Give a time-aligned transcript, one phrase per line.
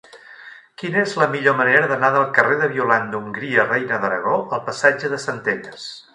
[0.83, 5.13] Quina és la millor manera d'anar del carrer de Violant d'Hongria Reina d'Aragó al passatge
[5.15, 5.89] de Centelles?